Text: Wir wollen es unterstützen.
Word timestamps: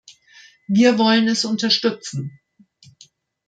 Wir 0.65 0.97
wollen 0.97 1.27
es 1.27 1.45
unterstützen. 1.45 2.39